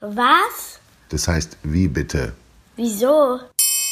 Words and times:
Was? 0.00 0.80
Das 1.10 1.28
heißt, 1.28 1.58
wie 1.62 1.86
bitte? 1.86 2.32
Wieso? 2.76 3.38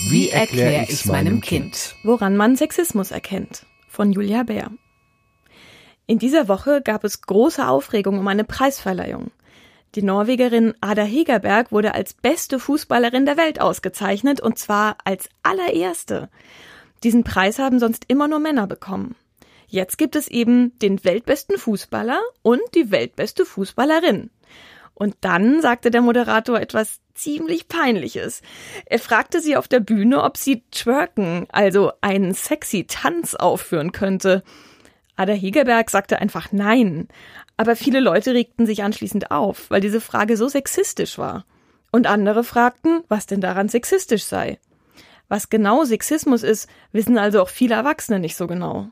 Wie 0.09 0.31
erkläre 0.31 0.87
ich 0.89 1.05
meinem 1.05 1.43
Kind? 1.43 1.97
Woran 2.03 2.35
man 2.35 2.57
Sexismus 2.57 3.11
erkennt. 3.11 3.67
Von 3.91 4.13
Julia 4.13 4.43
Bär. 4.43 4.71
In 6.07 6.19
dieser 6.19 6.49
Woche 6.49 6.81
gab 6.81 7.05
es 7.05 7.21
große 7.21 7.69
Aufregung 7.69 8.19
um 8.19 8.27
eine 8.27 8.45
Preisverleihung. 8.45 9.31
Die 9.97 10.03
Norwegerin 10.03 10.73
Ada 10.81 11.03
Hegerberg 11.03 11.73
wurde 11.73 11.95
als 11.95 12.15
beste 12.15 12.59
Fußballerin 12.59 13.27
der 13.27 13.37
Welt 13.37 13.61
ausgezeichnet 13.61 14.41
und 14.41 14.59
zwar 14.59 14.97
als 15.05 15.29
allererste. 15.43 16.31
Diesen 17.05 17.23
Preis 17.23 17.59
haben 17.59 17.79
sonst 17.79 18.05
immer 18.09 18.29
nur 18.29 18.39
Männer 18.39 18.67
bekommen. 18.67 19.15
Jetzt 19.67 19.99
gibt 19.99 20.17
es 20.17 20.29
eben 20.29 20.79
den 20.79 21.05
weltbesten 21.05 21.59
Fußballer 21.59 22.23
und 22.41 22.63
die 22.75 22.91
weltbeste 22.91 23.45
Fußballerin. 23.45 24.31
Und 24.99 25.15
dann 25.21 25.63
sagte 25.63 25.93
der 25.93 26.03
Moderator 26.03 26.59
etwas 26.59 26.99
ziemlich 27.15 27.69
Peinliches. 27.69 28.43
Er 28.85 28.99
fragte 28.99 29.41
sie 29.41 29.57
auf 29.57 29.69
der 29.69 29.79
Bühne, 29.79 30.25
ob 30.25 30.37
sie 30.37 30.65
twerken, 30.73 31.47
also 31.53 31.93
einen 32.01 32.35
sexy 32.35 32.85
Tanz 32.89 33.37
aufführen 33.37 33.93
könnte. 33.93 34.43
Ada 35.15 35.35
Hegerberg 35.35 35.89
sagte 35.89 36.19
einfach 36.19 36.51
nein. 36.51 37.07
Aber 37.57 37.77
viele 37.77 38.01
Leute 38.01 38.35
regten 38.35 38.67
sich 38.67 38.83
anschließend 38.83 39.31
auf, 39.31 39.71
weil 39.71 39.81
diese 39.81 40.01
Frage 40.01 40.37
so 40.37 40.49
sexistisch 40.49 41.17
war. 41.17 41.45
Und 41.93 42.09
andere 42.09 42.43
fragten, 42.43 43.05
was 43.07 43.27
denn 43.27 43.41
daran 43.41 43.69
sexistisch 43.69 44.25
sei. 44.25 44.59
Was 45.29 45.49
genau 45.49 45.85
Sexismus 45.85 46.43
ist, 46.43 46.69
wissen 46.91 47.19
also 47.19 47.41
auch 47.41 47.51
viele 47.51 47.77
Erwachsene 47.77 48.19
nicht 48.19 48.35
so 48.35 48.49
genau. 48.49 48.89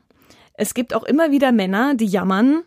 Es 0.53 0.73
gibt 0.73 0.93
auch 0.93 1.03
immer 1.03 1.31
wieder 1.31 1.51
Männer, 1.51 1.95
die 1.95 2.07
jammern. 2.07 2.63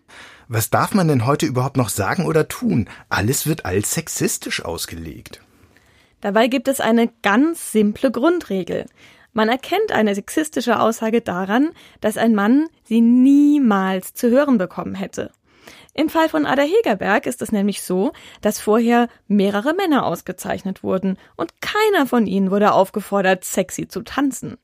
Was 0.52 0.68
darf 0.68 0.94
man 0.94 1.06
denn 1.06 1.26
heute 1.26 1.46
überhaupt 1.46 1.76
noch 1.76 1.90
sagen 1.90 2.26
oder 2.26 2.48
tun? 2.48 2.88
Alles 3.08 3.46
wird 3.46 3.64
als 3.66 3.94
sexistisch 3.94 4.64
ausgelegt. 4.64 5.40
Dabei 6.20 6.48
gibt 6.48 6.66
es 6.66 6.80
eine 6.80 7.08
ganz 7.22 7.70
simple 7.70 8.10
Grundregel. 8.10 8.86
Man 9.32 9.48
erkennt 9.48 9.92
eine 9.92 10.12
sexistische 10.12 10.80
Aussage 10.80 11.20
daran, 11.20 11.70
dass 12.00 12.16
ein 12.16 12.34
Mann 12.34 12.66
sie 12.82 13.00
niemals 13.00 14.12
zu 14.12 14.28
hören 14.28 14.58
bekommen 14.58 14.96
hätte. 14.96 15.30
Im 15.94 16.08
Fall 16.08 16.28
von 16.28 16.46
Ada 16.46 16.62
Hegerberg 16.62 17.26
ist 17.26 17.42
es 17.42 17.52
nämlich 17.52 17.82
so, 17.82 18.12
dass 18.40 18.58
vorher 18.58 19.06
mehrere 19.28 19.72
Männer 19.72 20.04
ausgezeichnet 20.04 20.82
wurden 20.82 21.16
und 21.36 21.52
keiner 21.60 22.06
von 22.06 22.26
ihnen 22.26 22.50
wurde 22.50 22.72
aufgefordert, 22.72 23.44
sexy 23.44 23.86
zu 23.86 24.02
tanzen. 24.02 24.58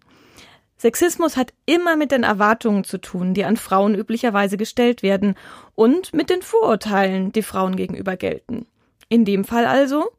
Sexismus 0.79 1.37
hat 1.37 1.55
immer 1.65 1.97
mit 1.97 2.13
den 2.13 2.23
Erwartungen 2.23 2.85
zu 2.85 2.99
tun, 2.99 3.33
die 3.33 3.45
an 3.45 3.57
Frauen 3.57 3.95
üblicherweise 3.95 4.57
gestellt 4.57 5.03
werden 5.03 5.35
und 5.75 6.13
mit 6.13 6.29
den 6.29 6.43
Vorurteilen, 6.43 7.33
die 7.33 7.43
Frauen 7.43 7.77
gegenüber 7.77 8.17
gelten. 8.17 8.67
In 9.09 9.25
dem 9.25 9.45
Fall 9.45 9.65
also, 9.65 10.11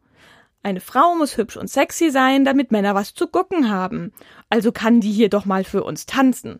eine 0.63 0.79
Frau 0.81 1.15
muss 1.15 1.37
hübsch 1.37 1.57
und 1.57 1.69
sexy 1.69 2.09
sein, 2.09 2.43
damit 2.43 2.71
Männer 2.71 2.95
was 2.95 3.13
zu 3.13 3.27
gucken 3.27 3.69
haben. 3.69 4.11
Also 4.49 4.71
kann 4.71 4.99
die 4.99 5.11
hier 5.11 5.29
doch 5.29 5.45
mal 5.45 5.63
für 5.63 5.83
uns 5.83 6.05
tanzen. 6.05 6.59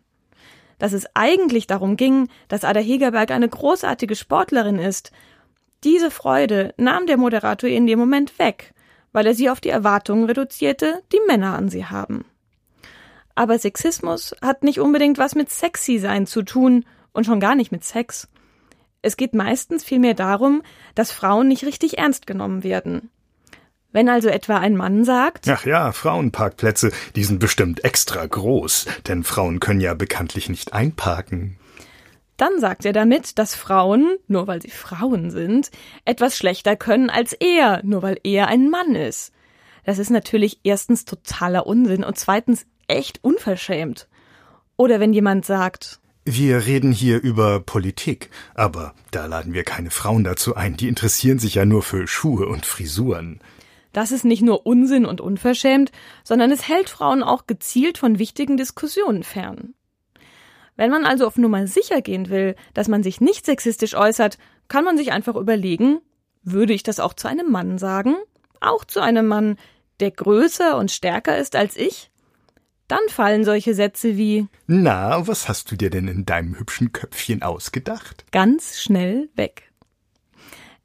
Dass 0.78 0.92
es 0.92 1.06
eigentlich 1.14 1.66
darum 1.66 1.96
ging, 1.96 2.28
dass 2.46 2.64
Ada 2.64 2.80
Hegerberg 2.80 3.32
eine 3.32 3.48
großartige 3.48 4.14
Sportlerin 4.14 4.78
ist. 4.78 5.10
Diese 5.82 6.10
Freude 6.10 6.72
nahm 6.76 7.06
der 7.06 7.16
Moderator 7.16 7.68
in 7.68 7.86
dem 7.86 7.98
Moment 7.98 8.38
weg, 8.38 8.72
weil 9.12 9.26
er 9.26 9.34
sie 9.34 9.50
auf 9.50 9.60
die 9.60 9.70
Erwartungen 9.70 10.24
reduzierte, 10.24 11.02
die 11.12 11.20
Männer 11.26 11.56
an 11.56 11.68
sie 11.68 11.84
haben. 11.84 12.24
Aber 13.38 13.56
Sexismus 13.56 14.34
hat 14.42 14.64
nicht 14.64 14.80
unbedingt 14.80 15.16
was 15.16 15.36
mit 15.36 15.48
sexy 15.48 16.00
sein 16.00 16.26
zu 16.26 16.42
tun 16.42 16.84
und 17.12 17.22
schon 17.22 17.38
gar 17.38 17.54
nicht 17.54 17.70
mit 17.70 17.84
Sex. 17.84 18.26
Es 19.00 19.16
geht 19.16 19.32
meistens 19.32 19.84
vielmehr 19.84 20.14
darum, 20.14 20.60
dass 20.96 21.12
Frauen 21.12 21.46
nicht 21.46 21.64
richtig 21.64 21.98
ernst 21.98 22.26
genommen 22.26 22.64
werden. 22.64 23.10
Wenn 23.92 24.08
also 24.08 24.28
etwa 24.28 24.56
ein 24.56 24.76
Mann 24.76 25.04
sagt, 25.04 25.48
Ach 25.48 25.64
ja, 25.64 25.92
Frauenparkplätze, 25.92 26.90
die 27.14 27.22
sind 27.22 27.38
bestimmt 27.38 27.84
extra 27.84 28.26
groß, 28.26 28.86
denn 29.06 29.22
Frauen 29.22 29.60
können 29.60 29.80
ja 29.80 29.94
bekanntlich 29.94 30.48
nicht 30.48 30.72
einparken. 30.72 31.60
Dann 32.38 32.58
sagt 32.58 32.86
er 32.86 32.92
damit, 32.92 33.38
dass 33.38 33.54
Frauen, 33.54 34.16
nur 34.26 34.48
weil 34.48 34.60
sie 34.60 34.70
Frauen 34.70 35.30
sind, 35.30 35.70
etwas 36.04 36.36
schlechter 36.36 36.74
können 36.74 37.08
als 37.08 37.34
er, 37.34 37.84
nur 37.84 38.02
weil 38.02 38.18
er 38.24 38.48
ein 38.48 38.68
Mann 38.68 38.96
ist. 38.96 39.32
Das 39.84 40.00
ist 40.00 40.10
natürlich 40.10 40.58
erstens 40.64 41.04
totaler 41.04 41.68
Unsinn 41.68 42.02
und 42.02 42.18
zweitens 42.18 42.66
echt 42.88 43.22
unverschämt. 43.22 44.08
Oder 44.76 45.00
wenn 45.00 45.12
jemand 45.12 45.44
sagt, 45.44 46.00
wir 46.24 46.66
reden 46.66 46.92
hier 46.92 47.22
über 47.22 47.60
Politik, 47.60 48.28
aber 48.54 48.94
da 49.10 49.24
laden 49.24 49.54
wir 49.54 49.64
keine 49.64 49.90
Frauen 49.90 50.24
dazu 50.24 50.54
ein, 50.56 50.76
die 50.76 50.88
interessieren 50.88 51.38
sich 51.38 51.54
ja 51.54 51.64
nur 51.64 51.82
für 51.82 52.06
Schuhe 52.06 52.48
und 52.48 52.66
Frisuren. 52.66 53.40
Das 53.92 54.12
ist 54.12 54.26
nicht 54.26 54.42
nur 54.42 54.66
Unsinn 54.66 55.06
und 55.06 55.22
unverschämt, 55.22 55.90
sondern 56.24 56.50
es 56.50 56.68
hält 56.68 56.90
Frauen 56.90 57.22
auch 57.22 57.46
gezielt 57.46 57.96
von 57.96 58.18
wichtigen 58.18 58.58
Diskussionen 58.58 59.22
fern. 59.22 59.74
Wenn 60.76 60.90
man 60.90 61.06
also 61.06 61.26
auf 61.26 61.38
Nummer 61.38 61.66
sicher 61.66 62.02
gehen 62.02 62.28
will, 62.28 62.54
dass 62.74 62.88
man 62.88 63.02
sich 63.02 63.20
nicht 63.20 63.46
sexistisch 63.46 63.94
äußert, 63.94 64.38
kann 64.68 64.84
man 64.84 64.98
sich 64.98 65.12
einfach 65.12 65.34
überlegen, 65.34 66.00
würde 66.42 66.74
ich 66.74 66.82
das 66.82 67.00
auch 67.00 67.14
zu 67.14 67.26
einem 67.26 67.50
Mann 67.50 67.78
sagen? 67.78 68.16
Auch 68.60 68.84
zu 68.84 69.00
einem 69.00 69.26
Mann, 69.26 69.56
der 70.00 70.10
größer 70.10 70.76
und 70.76 70.90
stärker 70.90 71.38
ist 71.38 71.56
als 71.56 71.76
ich? 71.76 72.10
Dann 72.88 73.06
fallen 73.08 73.44
solche 73.44 73.74
Sätze 73.74 74.16
wie 74.16 74.48
Na, 74.66 75.26
was 75.28 75.48
hast 75.48 75.70
du 75.70 75.76
dir 75.76 75.90
denn 75.90 76.08
in 76.08 76.24
deinem 76.24 76.58
hübschen 76.58 76.90
Köpfchen 76.92 77.42
ausgedacht? 77.42 78.24
ganz 78.32 78.80
schnell 78.80 79.28
weg. 79.36 79.70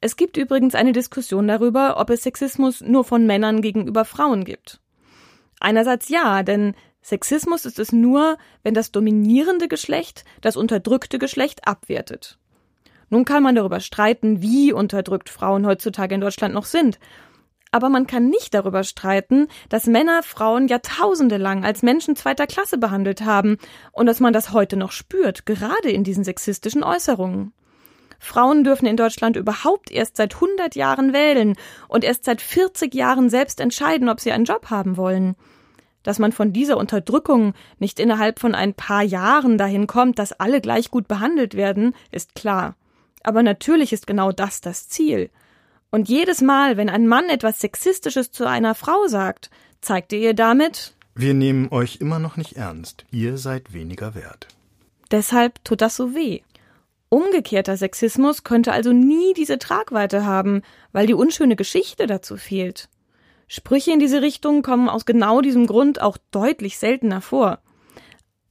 Es 0.00 0.16
gibt 0.16 0.36
übrigens 0.36 0.74
eine 0.74 0.92
Diskussion 0.92 1.48
darüber, 1.48 1.96
ob 1.98 2.10
es 2.10 2.22
Sexismus 2.22 2.82
nur 2.82 3.04
von 3.04 3.26
Männern 3.26 3.62
gegenüber 3.62 4.04
Frauen 4.04 4.44
gibt. 4.44 4.80
Einerseits 5.60 6.10
ja, 6.10 6.42
denn 6.42 6.74
Sexismus 7.00 7.64
ist 7.64 7.78
es 7.78 7.90
nur, 7.90 8.36
wenn 8.62 8.74
das 8.74 8.92
dominierende 8.92 9.66
Geschlecht 9.66 10.26
das 10.42 10.56
unterdrückte 10.56 11.18
Geschlecht 11.18 11.66
abwertet. 11.66 12.38
Nun 13.08 13.24
kann 13.24 13.42
man 13.42 13.54
darüber 13.54 13.80
streiten, 13.80 14.42
wie 14.42 14.72
unterdrückt 14.72 15.30
Frauen 15.30 15.66
heutzutage 15.66 16.14
in 16.14 16.20
Deutschland 16.20 16.52
noch 16.52 16.66
sind 16.66 16.98
aber 17.74 17.88
man 17.88 18.06
kann 18.06 18.28
nicht 18.28 18.54
darüber 18.54 18.84
streiten, 18.84 19.48
dass 19.68 19.88
Männer 19.88 20.22
Frauen 20.22 20.68
Jahrtausende 20.68 21.38
lang 21.38 21.64
als 21.64 21.82
Menschen 21.82 22.14
zweiter 22.14 22.46
Klasse 22.46 22.78
behandelt 22.78 23.22
haben 23.22 23.58
und 23.90 24.06
dass 24.06 24.20
man 24.20 24.32
das 24.32 24.52
heute 24.52 24.76
noch 24.76 24.92
spürt, 24.92 25.44
gerade 25.44 25.90
in 25.90 26.04
diesen 26.04 26.22
sexistischen 26.22 26.84
Äußerungen. 26.84 27.52
Frauen 28.20 28.62
dürfen 28.62 28.86
in 28.86 28.96
Deutschland 28.96 29.34
überhaupt 29.34 29.90
erst 29.90 30.16
seit 30.18 30.36
100 30.36 30.76
Jahren 30.76 31.12
wählen 31.12 31.56
und 31.88 32.04
erst 32.04 32.26
seit 32.26 32.40
40 32.40 32.94
Jahren 32.94 33.28
selbst 33.28 33.58
entscheiden, 33.58 34.08
ob 34.08 34.20
sie 34.20 34.30
einen 34.30 34.44
Job 34.44 34.70
haben 34.70 34.96
wollen. 34.96 35.34
Dass 36.04 36.20
man 36.20 36.30
von 36.30 36.52
dieser 36.52 36.76
Unterdrückung 36.76 37.54
nicht 37.80 37.98
innerhalb 37.98 38.38
von 38.38 38.54
ein 38.54 38.74
paar 38.74 39.02
Jahren 39.02 39.58
dahin 39.58 39.88
kommt, 39.88 40.20
dass 40.20 40.32
alle 40.32 40.60
gleich 40.60 40.92
gut 40.92 41.08
behandelt 41.08 41.54
werden, 41.54 41.92
ist 42.12 42.36
klar. 42.36 42.76
Aber 43.24 43.42
natürlich 43.42 43.92
ist 43.92 44.06
genau 44.06 44.30
das 44.30 44.60
das 44.60 44.88
Ziel. 44.88 45.30
Und 45.94 46.08
jedes 46.08 46.40
Mal, 46.40 46.76
wenn 46.76 46.88
ein 46.88 47.06
Mann 47.06 47.28
etwas 47.28 47.60
Sexistisches 47.60 48.32
zu 48.32 48.48
einer 48.48 48.74
Frau 48.74 49.06
sagt, 49.06 49.48
zeigt 49.80 50.12
er 50.12 50.18
ihr 50.18 50.34
damit, 50.34 50.92
Wir 51.14 51.34
nehmen 51.34 51.68
euch 51.70 51.98
immer 52.00 52.18
noch 52.18 52.36
nicht 52.36 52.56
ernst. 52.56 53.04
Ihr 53.12 53.38
seid 53.38 53.72
weniger 53.72 54.16
wert. 54.16 54.48
deshalb 55.12 55.64
tut 55.64 55.80
das 55.80 55.94
so 55.94 56.16
weh. 56.16 56.40
Umgekehrter 57.10 57.76
Sexismus 57.76 58.42
könnte 58.42 58.72
also 58.72 58.92
nie 58.92 59.34
diese 59.34 59.60
Tragweite 59.60 60.26
haben, 60.26 60.62
weil 60.90 61.06
die 61.06 61.14
unschöne 61.14 61.54
Geschichte 61.54 62.08
dazu 62.08 62.36
fehlt. 62.36 62.88
Sprüche 63.46 63.92
in 63.92 64.00
diese 64.00 64.20
Richtung 64.20 64.62
kommen 64.62 64.88
aus 64.88 65.04
genau 65.04 65.42
diesem 65.42 65.68
Grund 65.68 66.02
auch 66.02 66.18
deutlich 66.32 66.76
seltener 66.76 67.20
vor. 67.20 67.60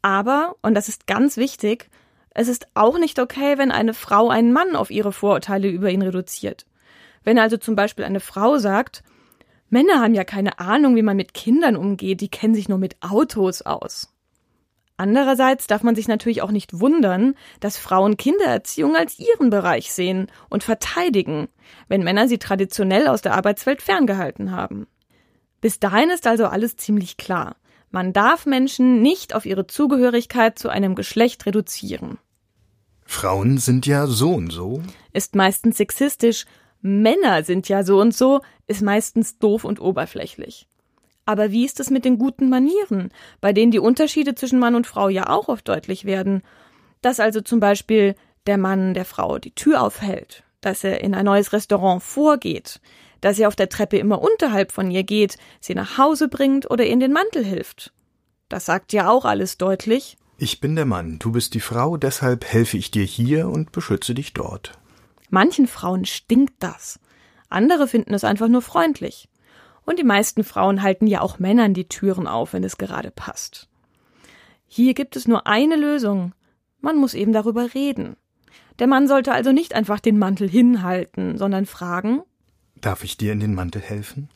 Aber, 0.01 0.55
und 0.61 0.75
das 0.75 0.87
ist 0.87 1.07
ganz 1.07 1.35
wichtig, 1.35 1.89
es 2.29 2.47
ist 2.47 2.67
auch 2.73 2.97
nicht 2.97 3.19
okay, 3.19 3.57
wenn 3.57 3.71
eine 3.71 3.93
Frau 3.93 4.29
einen 4.29 4.53
Mann 4.53 4.77
auf 4.77 4.89
ihre 4.89 5.11
Vorurteile 5.11 5.67
über 5.67 5.89
ihn 5.89 6.03
reduziert. 6.03 6.65
Wenn 7.23 7.39
also 7.39 7.57
zum 7.57 7.75
Beispiel 7.75 8.05
eine 8.05 8.19
Frau 8.19 8.57
sagt, 8.57 9.03
Männer 9.69 10.01
haben 10.01 10.13
ja 10.13 10.23
keine 10.23 10.59
Ahnung, 10.59 10.95
wie 10.95 11.01
man 11.01 11.17
mit 11.17 11.33
Kindern 11.33 11.75
umgeht, 11.75 12.21
die 12.21 12.29
kennen 12.29 12.53
sich 12.53 12.69
nur 12.69 12.77
mit 12.77 12.95
Autos 13.01 13.63
aus. 13.63 14.13
Andererseits 14.97 15.65
darf 15.65 15.81
man 15.81 15.95
sich 15.95 16.07
natürlich 16.07 16.43
auch 16.43 16.51
nicht 16.51 16.79
wundern, 16.79 17.33
dass 17.59 17.77
Frauen 17.77 18.15
Kindererziehung 18.15 18.95
als 18.95 19.17
ihren 19.17 19.49
Bereich 19.49 19.91
sehen 19.91 20.27
und 20.49 20.63
verteidigen, 20.63 21.47
wenn 21.87 22.03
Männer 22.03 22.27
sie 22.27 22.37
traditionell 22.37 23.07
aus 23.07 23.21
der 23.21 23.33
Arbeitswelt 23.33 23.81
ferngehalten 23.81 24.51
haben. 24.51 24.85
Bis 25.61 25.79
dahin 25.79 26.09
ist 26.09 26.27
also 26.27 26.45
alles 26.45 26.77
ziemlich 26.77 27.17
klar. 27.17 27.55
Man 27.89 28.13
darf 28.13 28.45
Menschen 28.45 29.01
nicht 29.01 29.33
auf 29.33 29.45
ihre 29.45 29.65
Zugehörigkeit 29.65 30.59
zu 30.59 30.69
einem 30.69 30.93
Geschlecht 30.93 31.45
reduzieren. 31.45 32.19
Frauen 33.05 33.57
sind 33.57 33.85
ja 33.85 34.07
so 34.07 34.33
und 34.33 34.51
so. 34.51 34.81
Ist 35.11 35.35
meistens 35.35 35.77
sexistisch, 35.77 36.45
Männer 36.83 37.43
sind 37.45 37.69
ja 37.69 37.83
so 37.83 37.99
und 37.99 38.13
so, 38.13 38.41
ist 38.67 38.81
meistens 38.81 39.39
doof 39.39 39.63
und 39.63 39.79
oberflächlich. 39.79 40.67
Aber 41.25 41.51
wie 41.51 41.63
ist 41.63 41.79
es 41.79 41.89
mit 41.89 42.03
den 42.03 42.19
guten 42.19 42.49
Manieren, 42.49 43.09
bei 43.39 43.53
denen 43.53 43.71
die 43.71 43.79
Unterschiede 43.79 44.35
zwischen 44.35 44.59
Mann 44.59 44.75
und 44.75 44.85
Frau 44.85 45.07
ja 45.07 45.29
auch 45.29 45.47
oft 45.47 45.65
deutlich 45.67 46.03
werden? 46.03 46.43
Dass 47.01 47.21
also 47.21 47.39
zum 47.39 47.61
Beispiel 47.61 48.15
der 48.47 48.57
Mann 48.57 48.93
der 48.93 49.05
Frau 49.05 49.39
die 49.39 49.55
Tür 49.55 49.81
aufhält, 49.81 50.43
dass 50.59 50.83
er 50.83 51.01
in 51.01 51.15
ein 51.15 51.23
neues 51.23 51.53
Restaurant 51.53 52.03
vorgeht, 52.03 52.81
dass 53.21 53.39
er 53.39 53.47
auf 53.47 53.55
der 53.55 53.69
Treppe 53.69 53.97
immer 53.97 54.21
unterhalb 54.21 54.73
von 54.73 54.91
ihr 54.91 55.03
geht, 55.03 55.37
sie 55.61 55.75
nach 55.75 55.97
Hause 55.97 56.27
bringt 56.27 56.69
oder 56.69 56.83
ihr 56.83 56.91
in 56.91 56.99
den 56.99 57.13
Mantel 57.13 57.45
hilft. 57.45 57.93
Das 58.49 58.65
sagt 58.65 58.91
ja 58.91 59.09
auch 59.09 59.23
alles 59.23 59.57
deutlich. 59.57 60.17
Ich 60.37 60.59
bin 60.59 60.75
der 60.75 60.85
Mann, 60.85 61.19
du 61.19 61.31
bist 61.31 61.53
die 61.53 61.61
Frau, 61.61 61.95
deshalb 61.95 62.43
helfe 62.43 62.75
ich 62.75 62.91
dir 62.91 63.05
hier 63.05 63.47
und 63.47 63.71
beschütze 63.71 64.13
dich 64.13 64.33
dort. 64.33 64.77
Manchen 65.33 65.65
Frauen 65.65 66.05
stinkt 66.05 66.53
das. 66.59 66.99
Andere 67.49 67.87
finden 67.87 68.13
es 68.13 68.23
einfach 68.23 68.47
nur 68.49 68.61
freundlich. 68.61 69.29
Und 69.83 69.97
die 69.97 70.03
meisten 70.03 70.43
Frauen 70.43 70.83
halten 70.83 71.07
ja 71.07 71.21
auch 71.21 71.39
Männern 71.39 71.73
die 71.73 71.87
Türen 71.87 72.27
auf, 72.27 72.53
wenn 72.53 72.63
es 72.63 72.77
gerade 72.77 73.09
passt. 73.09 73.67
Hier 74.67 74.93
gibt 74.93 75.15
es 75.15 75.27
nur 75.27 75.47
eine 75.47 75.75
Lösung. 75.75 76.35
Man 76.81 76.97
muss 76.97 77.15
eben 77.15 77.33
darüber 77.33 77.73
reden. 77.73 78.15
Der 78.77 78.85
Mann 78.85 79.07
sollte 79.07 79.31
also 79.31 79.51
nicht 79.51 79.73
einfach 79.73 79.99
den 79.99 80.19
Mantel 80.19 80.47
hinhalten, 80.47 81.39
sondern 81.39 81.65
fragen 81.65 82.21
Darf 82.79 83.03
ich 83.03 83.17
dir 83.17 83.33
in 83.33 83.39
den 83.39 83.55
Mantel 83.55 83.81
helfen? 83.81 84.29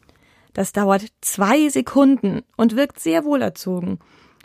Das 0.53 0.73
dauert 0.73 1.05
zwei 1.21 1.69
Sekunden 1.69 2.41
und 2.55 2.75
wirkt 2.75 2.99
sehr 2.99 3.23
wohlerzogen. 3.23 3.99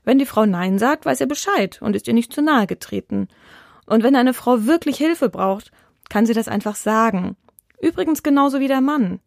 Wenn 0.05 0.19
die 0.19 0.27
Frau 0.27 0.45
Nein 0.45 0.79
sagt, 0.79 1.07
weiß 1.07 1.23
er 1.23 1.29
Bescheid 1.29 1.81
und 1.81 1.97
ist 1.97 2.09
ihr 2.09 2.15
nicht 2.15 2.31
zu 2.31 2.43
nahe 2.43 2.67
getreten. 2.67 3.29
Und 3.87 4.03
wenn 4.03 4.17
eine 4.17 4.35
Frau 4.35 4.67
wirklich 4.67 4.99
Hilfe 4.99 5.31
braucht, 5.31 5.73
kann 6.13 6.27
sie 6.27 6.35
das 6.35 6.47
einfach 6.47 6.75
sagen. 6.75 7.39
Übrigens 7.81 8.23
genauso 8.23 8.61
wie 8.61 8.69
der 8.69 8.83
Mann. 8.83 9.21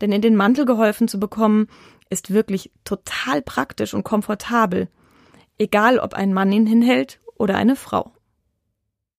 Denn 0.00 0.10
in 0.10 0.22
den 0.22 0.34
Mantel 0.34 0.64
geholfen 0.64 1.06
zu 1.06 1.20
bekommen, 1.20 1.68
ist 2.10 2.32
wirklich 2.34 2.72
total 2.82 3.42
praktisch 3.42 3.94
und 3.94 4.02
komfortabel. 4.02 4.88
Egal 5.56 6.00
ob 6.00 6.14
ein 6.14 6.34
Mann 6.34 6.50
ihn 6.50 6.66
hinhält 6.66 7.20
oder 7.36 7.54
eine 7.54 7.76
Frau. 7.76 8.10